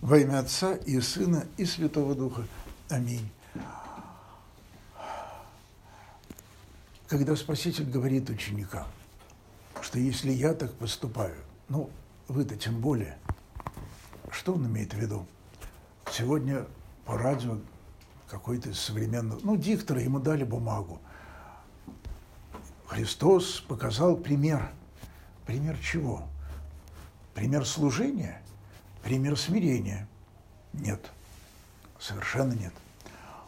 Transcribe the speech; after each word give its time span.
Во 0.00 0.16
имя 0.16 0.38
Отца 0.38 0.74
и 0.74 1.00
Сына 1.00 1.46
и 1.56 1.64
Святого 1.64 2.14
Духа. 2.14 2.44
Аминь. 2.88 3.28
Когда 7.08 7.34
Спаситель 7.34 7.90
говорит 7.90 8.30
ученикам, 8.30 8.86
что 9.80 9.98
если 9.98 10.30
я 10.30 10.54
так 10.54 10.72
поступаю, 10.74 11.34
ну, 11.68 11.90
вы-то 12.28 12.56
тем 12.56 12.80
более, 12.80 13.18
что 14.30 14.54
он 14.54 14.66
имеет 14.66 14.94
в 14.94 14.98
виду? 14.98 15.26
Сегодня 16.12 16.66
по 17.04 17.18
радио 17.18 17.58
какой-то 18.28 18.74
современный, 18.74 19.38
ну, 19.42 19.56
диктор, 19.56 19.98
ему 19.98 20.20
дали 20.20 20.44
бумагу. 20.44 21.00
Христос 22.86 23.60
показал 23.60 24.16
пример. 24.16 24.70
Пример 25.44 25.76
чего? 25.78 26.28
Пример 27.34 27.66
служения? 27.66 28.42
Пример 29.02 29.36
смирения? 29.38 30.08
Нет, 30.72 31.10
совершенно 31.98 32.52
нет. 32.52 32.72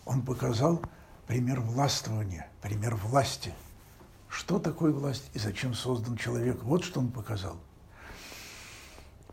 Он 0.04 0.22
показал 0.22 0.82
пример 1.26 1.60
властвования, 1.60 2.48
пример 2.62 2.96
власти. 2.96 3.52
Что 4.28 4.58
такое 4.58 4.92
власть 4.92 5.30
и 5.34 5.38
зачем 5.38 5.74
создан 5.74 6.16
человек? 6.16 6.62
Вот 6.62 6.84
что 6.84 7.00
он 7.00 7.10
показал. 7.10 7.58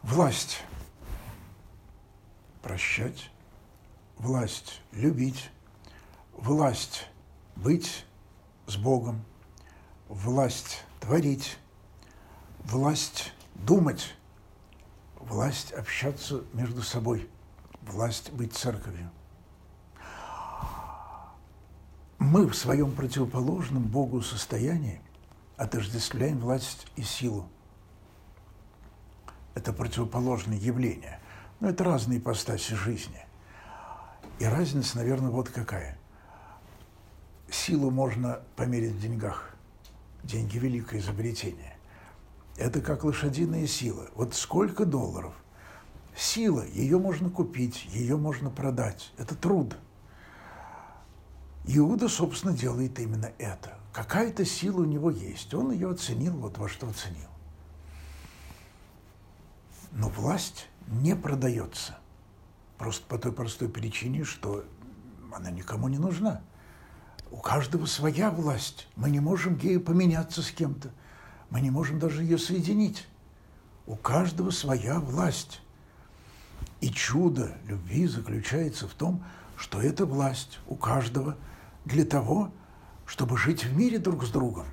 Власть– 0.02 0.64
прощать, 2.62 3.30
власть– 4.18 4.82
любить, 4.92 5.50
власть– 6.34 7.08
быть 7.56 8.06
с 8.66 8.76
Богом, 8.76 9.24
власть– 10.08 10.84
творить, 11.00 11.58
власть– 12.64 13.34
думать, 13.56 14.16
власть 15.30 15.72
общаться 15.74 16.44
между 16.54 16.82
собой, 16.82 17.30
власть 17.82 18.32
быть 18.32 18.54
церковью. 18.54 19.12
Мы 22.20 22.48
в 22.48 22.56
своем 22.56 22.92
противоположном 22.92 23.84
Богу 23.84 24.22
состоянии 24.22 25.02
отождествляем 25.56 26.40
власть 26.40 26.88
и 26.96 27.04
силу. 27.04 27.48
Это 29.56 29.74
противоположные 29.74 30.60
явления. 30.60 31.20
Но 31.60 31.70
это 31.70 31.84
разные 31.84 32.20
ипостаси 32.20 32.74
жизни. 32.74 33.26
И 34.40 34.46
разница, 34.46 34.98
наверное, 34.98 35.32
вот 35.32 35.50
какая. 35.50 35.98
Силу 37.50 37.90
можно 37.90 38.42
померить 38.56 38.94
в 38.94 39.02
деньгах. 39.02 39.56
Деньги– 40.24 40.58
великое 40.60 41.00
изобретение. 41.00 41.77
Это 42.58 42.82
как 42.82 43.04
лошадиная 43.04 43.68
сила. 43.68 44.08
Вот 44.16 44.34
сколько 44.34 44.86
долларов? 44.86 45.34
Сила, 46.16 46.66
ее 46.66 46.98
можно 46.98 47.30
купить, 47.30 47.86
ее 47.86 48.18
можно 48.18 48.50
продать. 48.50 49.14
Это 49.18 49.36
труд. 49.36 49.78
Иуда, 51.68 52.08
собственно, 52.08 52.54
делает 52.54 53.00
именно 53.00 53.32
это. 53.38 53.78
Какая-то 53.94 54.44
сила 54.44 54.82
у 54.82 54.86
него 54.86 55.12
есть. 55.12 55.54
Он 55.54 55.72
ее 55.72 55.92
оценил, 55.92 56.34
вот 56.38 56.58
во 56.58 56.68
что 56.68 56.88
оценил. 56.88 57.30
Но 59.92 60.10
власть 60.10 60.68
не 60.88 61.16
продается. 61.16 61.98
Просто 62.78 63.06
по 63.08 63.20
той 63.20 63.32
простой 63.32 63.70
причине, 63.70 64.24
что 64.24 64.64
она 65.32 65.52
никому 65.52 65.88
не 65.88 65.98
нужна. 66.00 66.42
У 67.30 67.38
каждого 67.38 67.86
своя 67.86 68.32
власть. 68.32 68.88
Мы 68.96 69.12
не 69.12 69.20
можем 69.20 69.58
ею 69.58 69.82
поменяться 69.82 70.42
с 70.42 70.52
кем-то. 70.52 70.90
Мы 71.50 71.62
не 71.62 71.72
можем 71.72 72.00
даже 72.00 72.24
ее 72.24 72.38
соединить. 72.38 73.08
У 73.86 73.96
каждого 73.96 74.52
своя 74.52 75.00
власть. 75.00 75.62
И 76.82 76.90
чудо 76.90 77.58
любви 77.66 78.06
заключается 78.08 78.88
в 78.88 78.94
том, 78.94 79.24
что 79.56 79.82
эта 79.82 80.06
власть 80.06 80.60
у 80.68 80.76
каждого 80.76 81.36
для 81.86 82.06
того, 82.06 82.52
чтобы 83.06 83.38
жить 83.38 83.64
в 83.64 83.76
мире 83.76 83.98
друг 83.98 84.26
с 84.26 84.30
другом. 84.30 84.68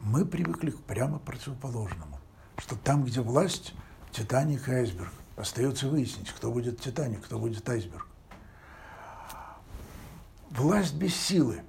Мы 0.00 0.24
привыкли 0.24 0.70
к 0.70 0.80
прямо 0.80 1.18
противоположному, 1.18 2.18
что 2.58 2.76
там, 2.76 3.04
где 3.04 3.20
власть, 3.20 3.74
Титаник 4.10 4.68
и 4.68 4.72
айсберг. 4.72 5.12
Остается 5.36 5.88
выяснить, 5.88 6.30
кто 6.30 6.52
будет 6.52 6.80
Титаник, 6.80 7.24
кто 7.24 7.38
будет 7.38 7.66
айсберг. 7.68 8.06
Власть 10.50 10.94
без 10.94 11.16
силы. 11.16 11.62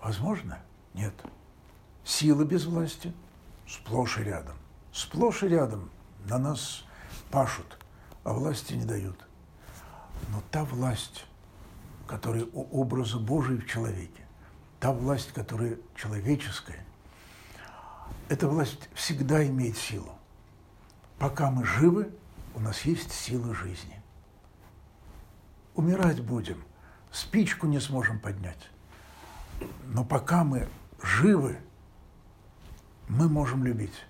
Возможно? 0.00 0.58
Нет. 0.94 1.14
Сила 2.04 2.44
без 2.44 2.66
власти 2.66 3.12
сплошь 3.66 4.18
и 4.18 4.24
рядом. 4.24 4.56
Сплошь 4.92 5.42
и 5.42 5.48
рядом 5.48 5.90
на 6.26 6.38
нас 6.38 6.84
пашут, 7.30 7.78
а 8.22 8.32
власти 8.32 8.74
не 8.74 8.84
дают. 8.84 9.26
Но 10.30 10.42
та 10.50 10.64
власть, 10.64 11.24
которая 12.06 12.46
у 12.52 12.80
образа 12.80 13.18
Божия 13.18 13.58
в 13.58 13.66
человеке, 13.66 14.22
та 14.80 14.92
власть, 14.92 15.32
которая 15.32 15.78
человеческая, 15.96 16.84
эта 18.28 18.48
власть 18.48 18.88
всегда 18.94 19.46
имеет 19.46 19.76
силу. 19.76 20.12
Пока 21.18 21.50
мы 21.50 21.64
живы, 21.64 22.10
у 22.54 22.60
нас 22.60 22.82
есть 22.82 23.12
сила 23.12 23.54
жизни. 23.54 24.00
Умирать 25.74 26.20
будем, 26.20 26.62
спичку 27.10 27.66
не 27.66 27.80
сможем 27.80 28.18
поднять. 28.18 28.70
Но 29.86 30.04
пока 30.04 30.44
мы 30.44 30.68
живы, 31.02 31.58
мы 33.08 33.28
можем 33.28 33.64
любить. 33.64 34.04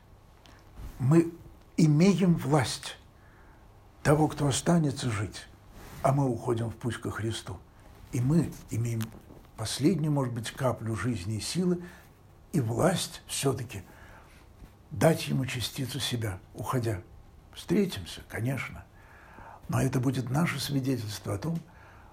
Мы 0.98 1.32
имеем 1.76 2.34
власть 2.34 2.96
того, 4.02 4.28
кто 4.28 4.46
останется 4.46 5.10
жить, 5.10 5.46
а 6.02 6.12
мы 6.12 6.28
уходим 6.28 6.70
в 6.70 6.76
путь 6.76 7.00
ко 7.00 7.10
Христу. 7.10 7.58
И 8.12 8.20
мы 8.20 8.52
имеем 8.70 9.02
последнюю, 9.56 10.12
может 10.12 10.32
быть, 10.32 10.50
каплю 10.50 10.94
жизни 10.94 11.36
и 11.36 11.40
силы, 11.40 11.82
и 12.52 12.60
власть 12.60 13.22
все-таки 13.26 13.82
дать 14.90 15.26
ему 15.26 15.46
частицу 15.46 15.98
себя, 15.98 16.38
уходя. 16.54 17.00
Встретимся, 17.52 18.22
конечно, 18.28 18.84
но 19.68 19.80
это 19.80 20.00
будет 20.00 20.30
наше 20.30 20.60
свидетельство 20.60 21.34
о 21.34 21.38
том, 21.38 21.58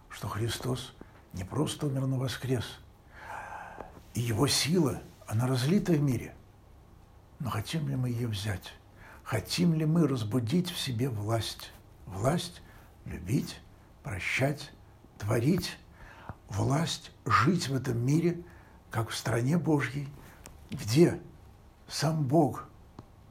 что 0.09 0.28
Христос 0.28 0.94
не 1.34 1.44
просто 1.44 1.88
умер, 1.88 2.08
но 2.08 2.18
воскрес. 2.18 2.66
И 4.13 4.22
его 4.22 4.48
сила, 4.48 5.02
она 5.28 5.48
разлита 5.48 5.94
в 5.94 6.02
мире– 6.02 6.34
но 7.41 7.50
хотим 7.50 7.90
ли 7.90 7.96
мы 7.96 8.09
ее 8.09 8.28
взять? 8.28 8.74
Хотим 9.24 9.74
ли 9.74 9.85
мы 9.85 10.07
разбудить 10.07 10.69
в 10.69 10.79
себе 10.79 11.09
власть? 11.09 11.72
Власть 12.06 12.62
любить, 13.06 13.59
прощать, 14.03 14.72
творить, 15.18 15.78
власть 16.50 17.12
жить 17.25 17.68
в 17.68 17.75
этом 17.75 17.97
мире, 18.06 18.44
как 18.91 19.09
в 19.09 19.16
стране 19.16 19.57
Божьей, 19.57 20.07
где 20.69 21.19
сам 21.88 22.24
Бог, 22.24 22.66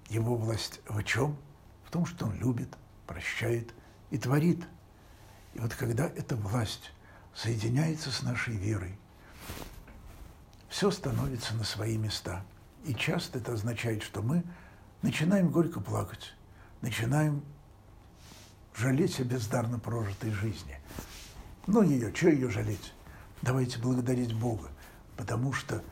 его 0.09 0.37
власть 0.37 0.81
в 0.89 1.03
чем? 1.05 1.37
В 1.85 1.91
том, 1.93 2.05
что 2.05 2.27
он 2.27 2.37
любит, 2.37 2.77
прощает 3.07 3.73
и 4.11 4.19
творит. 4.19 4.67
И 5.55 5.61
вот 5.61 5.75
когда 5.75 6.07
эта 6.07 6.35
власть 6.35 6.91
соединяется 7.33 8.11
с 8.11 8.23
нашей 8.23 8.57
верой, 8.57 8.99
все 10.69 10.91
становится 10.91 11.55
на 11.55 11.63
свои 11.63 11.97
места– 11.97 12.45
и 12.85 12.95
часто 12.95 13.39
это 13.39 13.53
означает, 13.53 14.03
что 14.03 14.23
мы 14.23 14.45
начинаем 15.03 15.51
горько 15.51 15.81
плакать, 15.81 16.35
начинаем 16.81 17.43
жалеть 18.75 19.21
о 19.21 19.25
бездарно 19.25 19.79
прожитой 19.79 20.31
жизни. 20.31 20.79
Ну 21.67 21.83
ее, 21.83 22.15
что 22.15 22.29
ее 22.29 22.51
жалеть? 22.51 22.93
Давайте 23.43 23.79
благодарить 23.79 24.35
Бога, 24.35 24.69
потому 25.17 25.53
что 25.53 25.83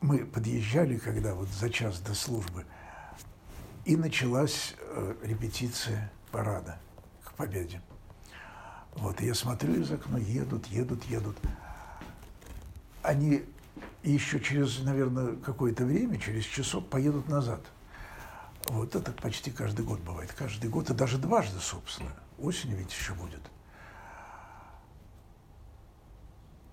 мы 0.00 0.24
подъезжали, 0.26 0.98
когда 0.98 1.34
вот 1.34 1.48
за 1.48 1.70
час 1.70 2.00
до 2.00 2.14
службы, 2.14 2.66
и 3.84 3.96
началась 3.96 4.74
э, 4.78 5.14
репетиция 5.22 6.10
парада 6.30 6.78
к 7.24 7.32
победе. 7.34 7.80
Вот, 8.96 9.20
и 9.20 9.26
я 9.26 9.34
смотрю 9.34 9.80
из 9.80 9.90
окна, 9.90 10.16
едут, 10.18 10.66
едут, 10.66 11.04
едут. 11.04 11.36
Они 13.02 13.44
и 14.04 14.10
еще 14.10 14.38
через, 14.38 14.80
наверное, 14.80 15.36
какое-то 15.36 15.86
время, 15.86 16.18
через 16.18 16.44
часов 16.44 16.86
поедут 16.86 17.26
назад. 17.28 17.60
Вот 18.66 18.94
это 18.94 19.12
почти 19.12 19.50
каждый 19.50 19.84
год 19.84 20.00
бывает. 20.00 20.30
Каждый 20.32 20.68
год, 20.68 20.90
и 20.90 20.94
даже 20.94 21.16
дважды, 21.16 21.58
собственно. 21.58 22.10
Осенью 22.38 22.76
ведь 22.76 22.92
еще 22.92 23.14
будет. 23.14 23.40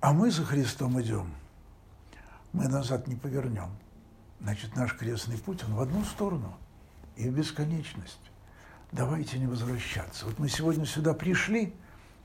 А 0.01 0.11
мы 0.11 0.29
за 0.29 0.43
Христом 0.43 1.01
идем. 1.01 1.33
Мы 2.51 2.67
назад 2.67 3.07
не 3.07 3.15
повернем. 3.15 3.69
Значит, 4.41 4.75
наш 4.75 4.97
крестный 4.97 5.37
путь, 5.37 5.63
он 5.63 5.75
в 5.75 5.81
одну 5.81 6.03
сторону 6.03 6.57
и 7.15 7.29
в 7.29 7.33
бесконечность. 7.33 8.19
Давайте 8.91 9.39
не 9.39 9.47
возвращаться. 9.47 10.25
Вот 10.25 10.37
мы 10.37 10.49
сегодня 10.49 10.85
сюда 10.85 11.13
пришли, 11.13 11.73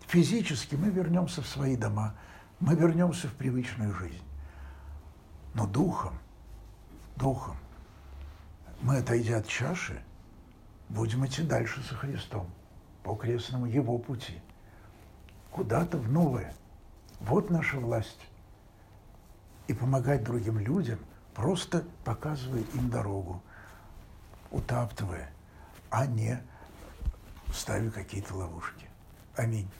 физически 0.08 0.74
мы 0.74 0.90
вернемся 0.90 1.42
в 1.42 1.46
свои 1.46 1.76
дома, 1.76 2.16
мы 2.58 2.74
вернемся 2.74 3.28
в 3.28 3.34
привычную 3.34 3.94
жизнь. 3.94 4.24
Но 5.56 5.66
духом, 5.66 6.12
духом, 7.16 7.56
мы, 8.82 8.98
отойдя 8.98 9.38
от 9.38 9.48
чаши, 9.48 10.02
будем 10.90 11.24
идти 11.24 11.42
дальше 11.42 11.82
со 11.82 11.94
Христом 11.94 12.46
по 13.02 13.14
крестному 13.14 13.64
Его 13.64 13.96
пути, 13.96 14.38
куда-то 15.50 15.96
в 15.96 16.12
новое. 16.12 16.54
Вот 17.20 17.48
наша 17.48 17.80
власть. 17.80 18.20
И 19.66 19.72
помогать 19.72 20.22
другим 20.24 20.58
людям, 20.58 20.98
просто 21.34 21.86
показывая 22.04 22.62
им 22.74 22.90
дорогу, 22.90 23.42
утаптывая, 24.50 25.30
а 25.88 26.04
не 26.04 26.38
ставя 27.54 27.90
какие-то 27.90 28.34
ловушки. 28.34 28.86
Аминь. 29.36 29.70